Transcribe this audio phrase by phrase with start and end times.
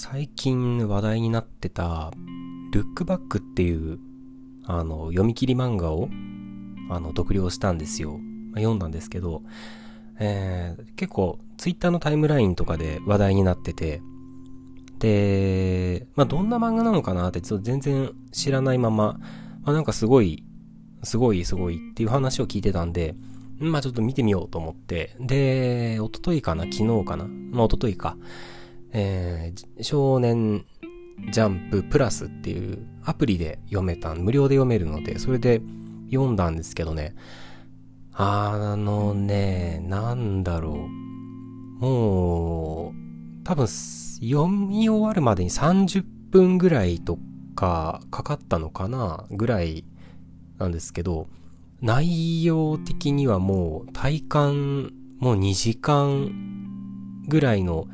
[0.00, 2.12] 最近話題になってた、
[2.70, 3.98] ルックバックっていう、
[4.64, 6.08] あの、読み切り漫画を、
[6.88, 8.12] あの、読了したんですよ。
[8.12, 9.42] まあ、読んだんですけど、
[10.20, 14.00] えー、結構、ツイッターのタイムラインとかで話題になってて、
[15.00, 19.20] で、まあ、どんな漫画なのかなってちょっと全然知らないまま、ま
[19.64, 20.44] あ、なんかすごい、
[21.02, 23.16] すごいすごいっていう話を聞いてたんで、
[23.58, 26.66] まあちょっと見てみようと思って、で、おとといかな？
[26.70, 27.24] 昨日かな？
[27.26, 28.16] まあおとといか。
[28.98, 30.64] えー、少年
[31.30, 35.60] ジャンププラスっていうアプリで読めた、無料で読めるので、それで
[36.10, 37.14] 読んだんですけどね。
[38.12, 40.88] あのね、なんだろ
[41.80, 41.84] う。
[41.84, 47.18] もう、多分、読み終わるまでに30分ぐらいと
[47.54, 49.84] かかかったのかなぐらい
[50.58, 51.28] なんですけど、
[51.80, 56.32] 内容的にはもう体感もう2時間
[57.28, 57.86] ぐらいの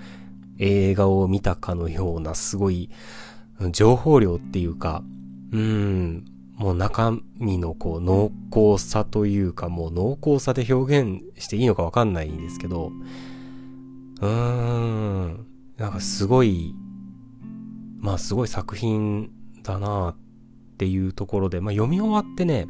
[0.59, 2.91] 映画を見たかのようなすごい
[3.71, 5.03] 情報量っていうか、
[5.53, 6.25] うん、
[6.57, 12.93] もう中身のこう濃厚さというかもう濃厚さで表現していいのかわかんないんですけど、
[14.21, 16.75] うーん、なんかすごい、
[17.99, 19.31] まあすごい作品
[19.63, 20.17] だなっ
[20.79, 22.67] ていうところで、まあ読み終わってね、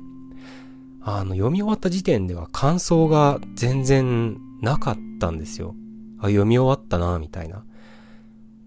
[1.02, 5.74] あの読み終わった時点では感想が全然なかったんですよ。
[6.18, 7.64] あ、読み終わったな、みたいな。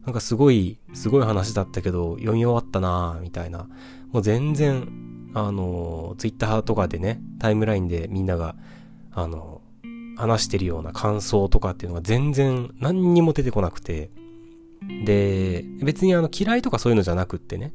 [0.08, 3.68] なんかすごい、すごい話だったけど、読み終わったなぁみたいな。
[4.14, 4.88] もう全然、
[5.34, 8.56] あの、ツイッターとかでね、タイムラインでみんなが、
[9.12, 9.62] あの、
[10.16, 14.10] 話してるような感想とかっていうのが全然何にも出てこなくて、
[15.04, 17.74] で、別にあの嫌いとかそういうのじゃなくってね、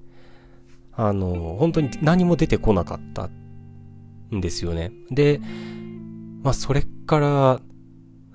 [0.94, 3.28] あの、本当に何も出てこなかった
[4.34, 4.90] んですよね。
[5.10, 5.38] で、
[6.42, 7.60] まあそれか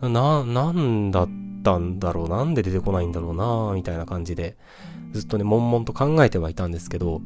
[0.02, 1.30] ら、な、なんだっ
[1.64, 4.58] たんだろう、なんで出てこないんだろうな、みたいな感じで、
[5.14, 7.22] ずっとね、悶々と考えてはいたんですけど、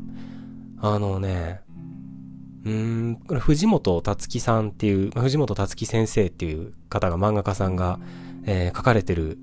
[0.79, 1.61] あのね、
[2.65, 2.71] うー
[3.11, 7.99] ん、これ藤本つ樹さんっていう、藤本つ樹先生っていう方が漫画家さんが、
[8.45, 9.37] えー、書かれてる、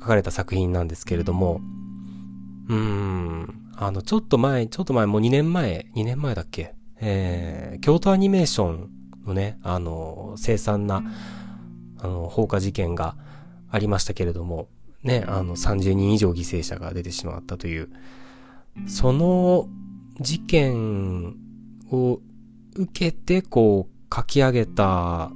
[0.00, 1.60] 書かれた作品なんですけれども、
[2.68, 8.90] うーん、あの、ちょっと前、ちょっと前、もう2年前、2年前だっけえー、京都アニメーション
[9.26, 11.02] のね、あの、凄惨な、
[11.98, 13.16] あの、放火事件が
[13.72, 14.68] ありましたけれども、
[15.02, 17.88] ね、あの、30人以上犠牲者が出てしまったという、
[18.86, 19.68] その
[20.20, 21.36] 事件
[21.90, 22.20] を
[22.76, 25.30] 受けて、こう、書き上げた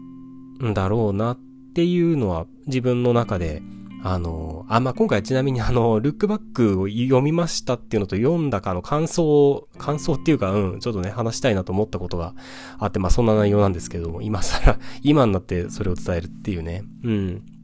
[0.63, 1.39] んだろうなっ
[1.75, 3.63] ていうのは自分の中で、
[4.05, 12.35] あの、あ、まあ、今回ちなみにあの、ルックバックを読みましたっていうのと読んだかの感想、感想っていうか、うん、ちょっとね、話したいなと思ったことが
[12.79, 17.56] あって、まあ、そんな内容なんですけども、今更、今になってそれを伝えるっていうね、うん。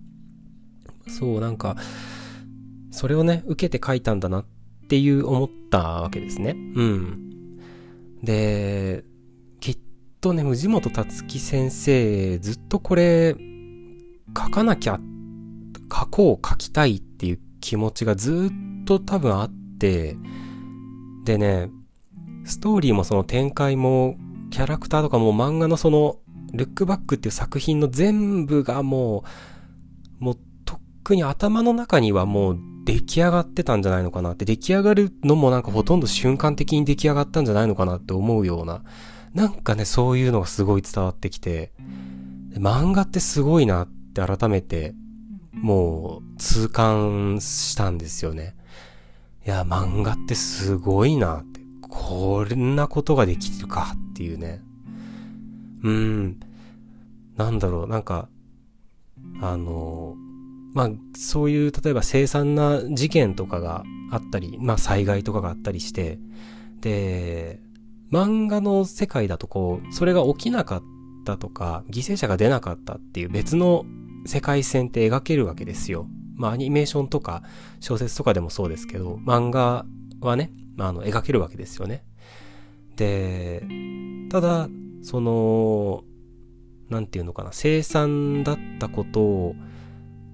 [1.12, 1.77] そう、なんか、
[2.91, 4.47] それをね、受けて書いたんだなっ
[4.89, 6.56] ていう思ったわけですね。
[6.75, 7.59] うん。
[8.23, 9.05] で、
[9.61, 9.78] きっ
[10.21, 13.37] とね、藤本つ樹先生、ずっとこれ、
[14.37, 15.00] 書かなきゃ、
[15.93, 18.50] 書こう書きたいっていう気持ちがず
[18.83, 20.17] っと多分あって、
[21.25, 21.71] でね、
[22.44, 24.17] ストーリーもその展開も、
[24.50, 26.17] キャラクターとかも漫画のその、
[26.53, 29.25] ルックバックっていう作品の全部がも
[30.21, 30.39] う、もう
[31.02, 38.82] くに頭の中にはもう出来上がってたんじゃないのかなって、出来上がるのもなんかほとんど瞬間的に出来上がったんじゃないのかなって思うような、
[39.34, 41.72] なんかね、そういうのがすごい伝わってきて、
[42.54, 44.94] 漫画ってすごいなって改めて、
[45.52, 48.54] もう痛感したんですよね。
[49.46, 54.62] いや、漫画ってすごいなって、こんなことができるかっていうね。
[55.82, 56.40] うん。
[57.36, 58.28] なんだろう、なんか、
[59.40, 60.16] あの、
[60.72, 66.19] まあ、そういう、例えば凄惨な事件とかがあったり、まあ、災害とかがあったりして、
[66.81, 67.60] で、
[68.10, 70.82] 漫画の世界だとこう、それが起きなかっ
[71.25, 73.85] たとか、犠牲者が出なかったっていう別の
[74.26, 76.06] 世界線って描けるわけですよ。
[76.35, 77.43] まあ、アニメーションとか
[77.81, 79.87] 小説とかでもそうですけど、漫画
[80.20, 82.05] はね、まあ、あの、描けるわけですよね。
[82.96, 83.62] で、
[84.31, 84.69] ただ、
[85.02, 86.05] その、
[86.88, 89.55] なんていうのかな、生産だったことを、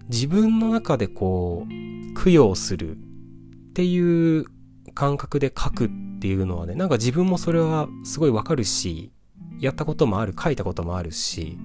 [0.08, 3.00] 自分の中でこう、供養するっ
[3.74, 4.44] ていう
[4.94, 5.90] 感覚で書くっ
[6.20, 9.12] ていうのはね、なんか自分もそれはすごいわかるし、
[9.60, 11.58] やったこともある、書いたこともあるし、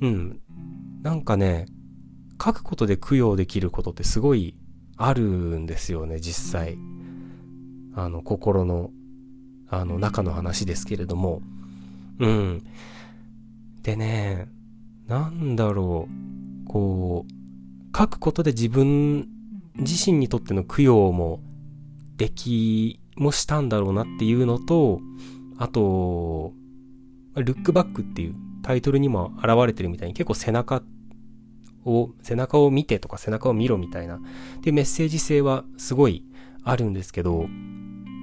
[0.00, 0.40] うん。
[1.02, 1.66] なんかね、
[2.42, 4.56] 書くことで供養できることってすごい
[4.96, 6.78] あるんですよね、実際。
[7.94, 8.90] あの、心の、
[9.68, 11.40] あの、中の話ですけれども。
[12.18, 12.62] うん。
[13.82, 14.48] でね、
[15.06, 16.45] なんだろう。
[16.68, 19.28] こう、書くことで自分
[19.78, 21.40] 自身にとっての供養も
[22.16, 25.00] できもしたんだろうなっていうのと、
[25.58, 26.52] あと、
[27.34, 30.82] ルックバックっていうタイトルにも現れてるみたいに結構背中
[31.84, 34.20] を、背中を見てとか背中を見ろみたいな、っ
[34.62, 36.24] ていうメッセージ性はすごい
[36.64, 37.46] あるんですけど、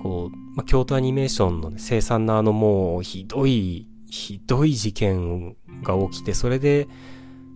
[0.02, 6.88] こう、まあ、京都アニメーションの、ね、生産のあのもうひどい、ひどい事件が起きて、それで、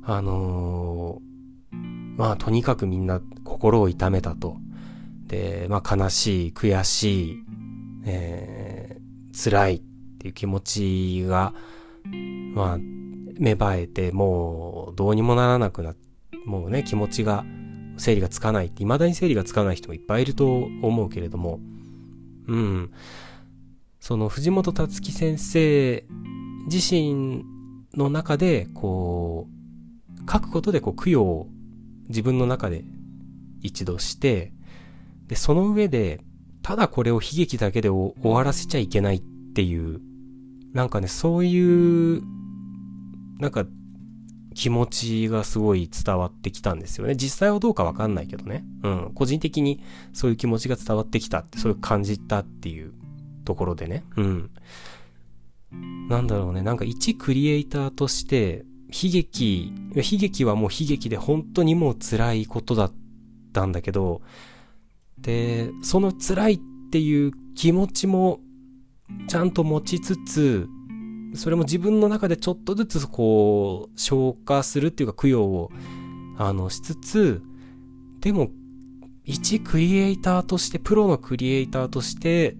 [0.09, 1.75] あのー、
[2.18, 4.57] まあとにかくみんな心を痛めたと。
[5.27, 7.44] で、まあ悲しい、悔しい、
[8.06, 9.81] えー、辛いっ
[10.19, 11.54] ていう気持ちが、
[12.56, 12.77] まあ、
[13.38, 15.95] 芽生えて、もうどうにもならなくなっ
[16.48, 17.45] もうね、気持ちが、
[17.98, 20.45] 整理がつかないって、未だに整理がつかない人もいっぱいいると
[20.81, 21.59] 思うけれども、
[22.48, 22.92] うん。
[24.00, 26.06] その藤本達樹先生
[26.71, 27.44] 自身
[27.95, 29.56] の中で、こう、
[30.30, 31.50] 書くことでこう供養を
[32.10, 32.84] 自分の中で
[33.62, 34.52] 一度して、
[35.28, 36.22] で、その上で、
[36.62, 39.22] ただこれを悲劇だけで終わらせちゃいけないっ
[39.56, 40.02] ていう、
[40.74, 42.24] なんかね、そういう、
[43.40, 43.66] なんか、
[44.54, 47.16] 気持ちがすごい伝わってきたんですよね。
[47.16, 48.66] 実際はどうかわかんないけどね。
[48.82, 49.12] うん。
[49.14, 49.84] 個人的に
[50.14, 52.92] そういう気持ちが伝わってきたって、そういう感じたっていう
[53.46, 54.04] ところでね。
[54.16, 54.50] うん。
[56.10, 56.64] なんだろうね。
[56.64, 62.94] なんか一クリエイターとして、悲劇、悲劇はもう悲劇で本当にもう辛いことだっ
[63.54, 64.22] たんだけど、
[65.19, 66.60] で、その辛いっ
[66.92, 68.39] ていう気持ちも
[69.28, 70.68] ちゃんと持ちつつ、
[71.34, 75.72] それも自分の中でちょっとずつこう、消化するっていうか供養を、
[76.38, 77.42] あの、しつつ、
[78.22, 78.50] でも、
[79.24, 82.56] 一クリエイターとして、プロのクリエイターとして、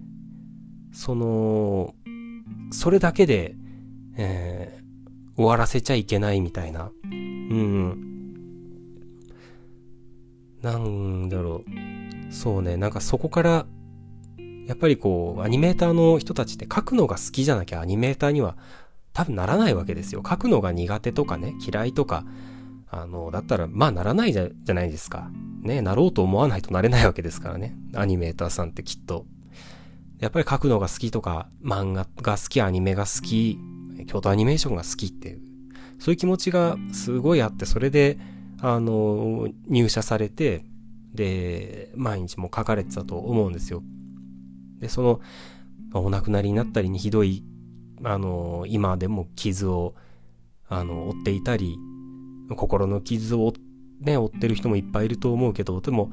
[0.92, 1.94] その、
[2.70, 3.54] それだけで、
[4.16, 4.77] えー、
[5.38, 6.90] 終わらせちゃいけないみたいな。
[7.04, 8.08] うん。
[10.62, 11.64] なんだろ
[12.28, 12.32] う。
[12.32, 13.66] そうね、なんかそこから、
[14.66, 18.56] やっぱりこう、アニメーターの人たちって書くのが好きじゃなきゃアニメーターには
[19.12, 20.24] 多分ならないわけですよ。
[20.28, 22.24] 書くのが苦手とかね、嫌いとか、
[22.90, 25.30] あの、だったら、まあならないじゃじゃないですか。
[25.62, 27.76] ね、なろうと思わないとなれないわけですからね。
[27.94, 29.24] アニメーターさんってきっと。
[30.18, 33.60] やっぱり書くのが好きとか、漫画が好き、アニメが好き、
[34.08, 35.40] 京都アニメーションが好きっていう、
[35.98, 38.18] そういう気持ちがすごいあって、それで、
[38.60, 40.64] あの、入社されて、
[41.14, 43.82] で、毎日も書かれてたと思うんですよ。
[44.80, 45.20] で、その、
[45.94, 47.44] お亡くなりになったりにひどい、
[48.02, 49.94] あの、今でも傷を、
[50.68, 51.76] あの、負っていたり、
[52.56, 53.52] 心の傷を
[54.00, 56.12] ね、負ってる人もいっぱいいると思うけど、でも、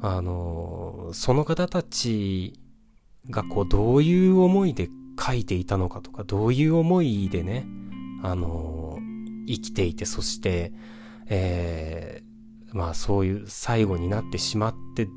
[0.00, 2.60] あの、その方たち
[3.30, 4.88] がこう、どういう思いで
[5.26, 7.66] 書いていたのかとか、どういう思いでね、
[8.22, 8.98] あの、
[9.48, 10.72] 生きていて、そして、
[11.28, 15.08] えー、まあそういう最後になってしまって、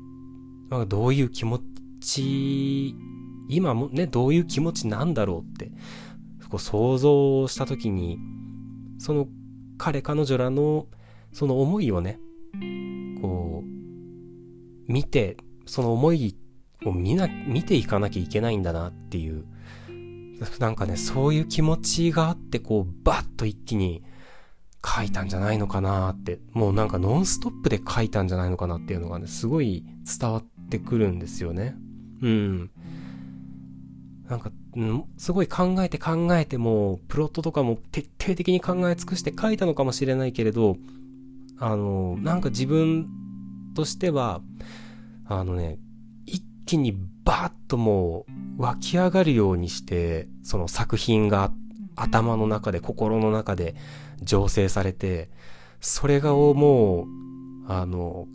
[0.68, 1.60] まあ、どういう気持
[2.00, 2.96] ち、
[3.48, 5.72] 今もね、どういう気持ちなんだろうって、
[6.48, 8.18] こう想像したときに、
[8.98, 9.28] その
[9.78, 10.86] 彼彼女らの
[11.32, 12.18] その思いをね、
[13.22, 15.36] こう、見て、
[15.66, 16.36] その思い
[16.84, 19.44] を見な、見ていかなきゃいけないんだなっていう、
[20.58, 24.02] なんかね、そういう気持ちがあって、こう、バッと一気に
[24.84, 29.84] 書いたんじゃないのかなって、もうなんかノンストップで書いたんじゃないのかなっていうのがね、すごい
[30.18, 31.76] 伝わってくるんですよね。
[32.22, 32.70] うん。
[34.28, 34.50] なんか、
[35.18, 40.76] すごい考えて考えても、プロットとかも徹底的に考え尽くして書いたのかもしれないけれど、
[41.58, 43.08] あの、なんか自分
[43.74, 44.40] としては、
[45.26, 45.78] あのね、
[46.70, 48.26] 気にバーッとも
[48.58, 51.52] う湧き上がるようにして、その作品が
[51.96, 53.74] 頭の中で、心の中で
[54.22, 55.30] 醸成されて、
[55.80, 57.06] それがもう、
[57.66, 58.28] あの、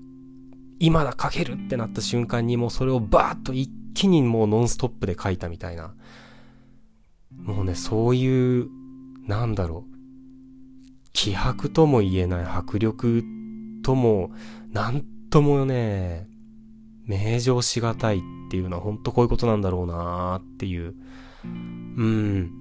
[0.80, 5.94] 今だ書けるってなった瞬間にもうそれをバーッと一気にもうノンストップで書いたみたいな。
[7.42, 8.68] もうね、そういう、
[9.28, 9.96] なんだろう。
[11.14, 13.24] 気迫とも言えない迫力
[13.82, 14.32] とも、
[14.74, 16.28] なんともね、
[17.06, 20.96] 名状しがたいっていうのは本当こういうことなんだろうなーっていう。
[21.44, 22.52] うん。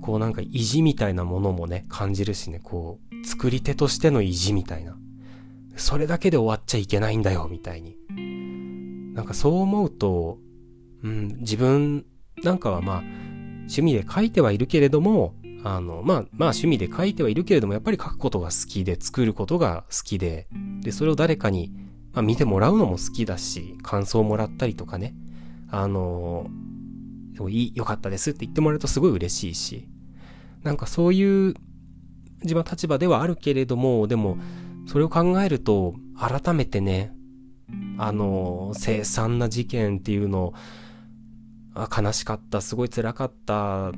[0.00, 4.96] こうなんか意地みたいなものもね、感じるしね、こう、作り手としての意地みたいな。
[5.76, 7.96] それだけで終わっちゃいけないんだよ、みたいに。
[9.14, 10.38] なんかそう思うと、
[11.02, 12.04] うん、自分
[12.42, 13.02] なんかはまあ、
[13.62, 20.46] 趣味で書いてはいるけれども、あの、まあ、まあ趣味で書いてはいるけれども、やっぱり書くことが好きで、作ることが好きで、
[20.80, 21.72] で、それを誰かに、
[22.12, 25.14] まあ、見てもらうのも好きだし、感想をもらったりとかね、
[25.70, 26.48] あの、
[27.48, 29.88] いい、良かったですって言ってもらえるとすごい嬉しいし、
[30.62, 31.54] なんかそういう
[32.42, 34.38] 自分は立場ではあるけれども、でも、
[34.86, 37.12] それを考えると、改めてね、
[37.98, 40.54] あの、凄惨な事件っていうの
[41.74, 43.92] あ悲しかった、すごい辛かった、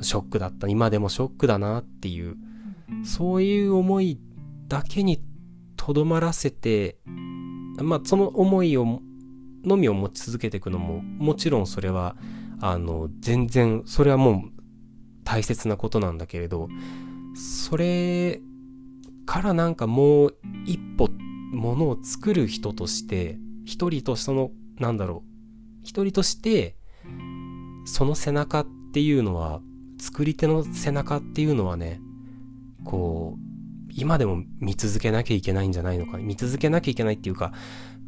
[0.00, 2.36] ショックだった、今でもショックだなっていう、
[3.04, 4.18] そういう思い
[4.68, 5.20] だけに
[5.88, 6.98] とどまらせて、
[7.80, 9.00] まあ、その思いを、
[9.64, 12.14] のみを持ち続けていくのも、もちろんそれは、
[12.60, 14.62] あの、全然、それはもう
[15.24, 16.68] 大切なことなんだけれど、
[17.34, 18.42] それ
[19.24, 21.08] からなんかもう一歩
[21.52, 26.76] ものを作る人として、一人とその、なんだろう、一人として、
[27.86, 29.62] その背中っていうのは、
[29.98, 31.98] 作り手の背中っていうのはね、
[32.84, 33.17] こう、
[33.90, 36.18] 今でも見続けなきゃいけないんじゃないのか？
[36.18, 37.52] 見続けなきゃいけないっていうか、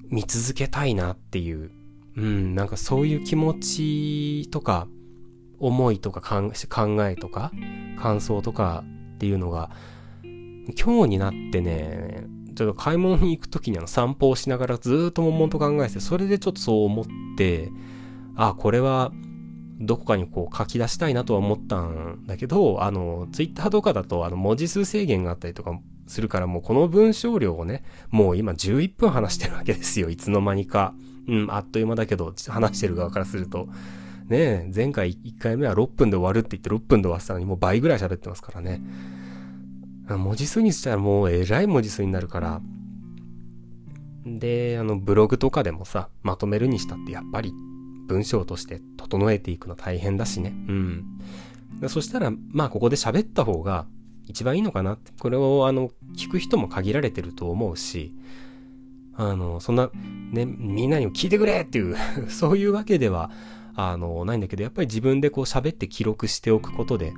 [0.09, 1.71] 見続けたいなっていう、
[2.17, 4.89] うん、なんかそういう気持ちとか、
[5.59, 6.53] 思いとか考
[7.07, 7.53] えとか、
[8.01, 8.83] 感想とか
[9.15, 9.71] っていうのが、
[10.23, 17.07] 今日になってね、ちょっと買い物に行くときにあの散歩をしながらずっと悶々と考えて、それでちょっとそう思っ
[17.37, 17.71] て、
[18.37, 19.13] あ、これは
[19.81, 30.11] どこかにこう書き出したいなとは思ったんだけど、あの、ツイッターとかだとあの文字数制限があったりとかするからもうこの文章量をね、もう今11分話してるわけですよ。
[30.11, 30.95] いつの間にか。
[31.29, 33.69] うん、あっという間だけど、話してる側からすると。
[34.29, 38.83] ねえ、前回1回目は6分で終わるって言って6分で終わってたのにもう倍ぐらい喋ってますからね。
[40.09, 42.61] 文字数にしたらもうえらい文字数になるから。
[44.27, 47.53] で、あの、ブログとかでもさ、まとめるにしたってやっぱり
[48.11, 50.53] 文章として整えていくの大変だしね。
[50.69, 51.05] うん。
[51.89, 53.87] そしたら、まあここで喋った方が
[54.27, 55.13] 一番いいのかなって。
[55.19, 58.13] これをあの、聞く人も限られてると思うし、
[59.15, 59.91] あの、そんな、
[60.33, 61.97] ね、みんなにも聞いてくれっていう
[62.29, 63.31] そういうわけでは、
[63.75, 67.13] あの、ないんだけど、やっぱり自分でこう喋って記録しておくことで、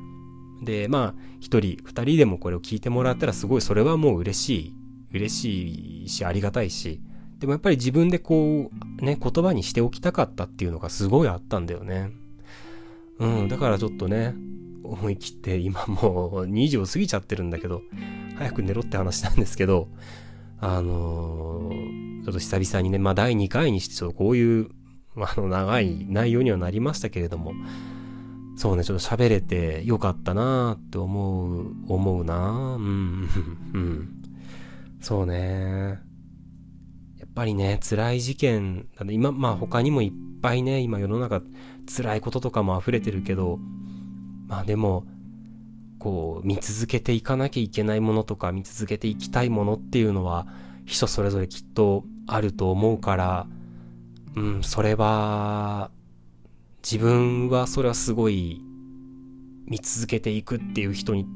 [0.63, 4.77] で、まあ、一人、二人でもこれを聞いてもらったらすごいそれはもう嬉しい。
[5.13, 7.01] 嬉しいし、ありがたいし。
[7.43, 8.71] でもやっぱり自分でこ
[9.01, 12.13] う、ね、言葉にしておきたかったっていうのがすごいあったんだよね。
[13.19, 14.37] うん、だからちょっとね、
[14.85, 17.83] 思い切って今もう2時を過ぎちゃってるんだけど、
[18.37, 19.89] 早く寝ろって話なんですけど、
[20.61, 24.69] あのー、ちょっと久々にね、まあ第2回にしてちょっとこういう、
[25.17, 27.55] あの長い内容にはなりましたけれども、
[28.57, 33.29] そうね、ちょっと喋れてよかったなーって思う、思うなーうん、
[33.75, 34.09] うん。
[35.01, 36.12] そうね。
[37.33, 40.13] やっぱりね、辛い事件、今、まあ他にもいっ
[40.43, 41.41] ぱいね、今世の中
[41.87, 43.59] 辛いこととかも溢れてるけど、
[44.49, 45.07] まあでも、
[45.99, 50.47] こう、見続けていかなきゃいけないものとか、見続けていきたいものっていうのは、
[50.85, 53.47] 人それぞれきっとあると思うから、
[54.37, 55.91] うん、それは、
[56.85, 58.61] 自分はそれはすごい
[59.67, 61.27] 見続けていくっていう人に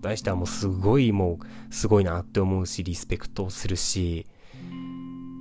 [0.00, 1.38] 対してはもうすごいも
[1.70, 4.26] うすごいなって思うしリスペクトするし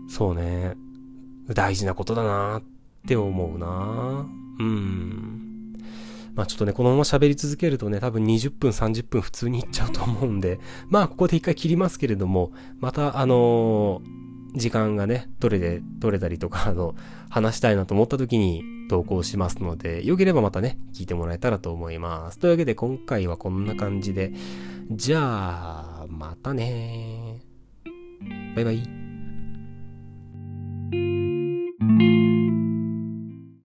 [0.08, 0.76] そうね。
[1.48, 2.64] 大事なことだなっ
[3.08, 4.26] て思うな。
[4.60, 5.74] うん。
[6.36, 10.60] まあちょっとねこのまま喋り続けるとね多分20分30分普通にいっちゃうと思うんで。
[10.90, 14.24] まあここで一回切りますけれどもまたあのー
[14.56, 16.96] 時間がね、取れて、取れたりとか、あの、
[17.30, 22.40] 話したいなと思った時に投稿しますので、よければまたね、聞いてもらえたらと思います。
[22.40, 24.32] というわけで今回はこんな感じで、
[24.92, 27.40] じゃあ、またね。
[28.56, 29.03] バイバイ。
[30.94, 31.23] thank you